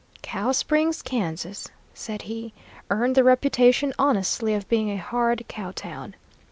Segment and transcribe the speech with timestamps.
[0.23, 2.53] "Cow Springs, Kansas," said he,
[2.89, 6.15] "earned the reputation honestly of being a hard cow town.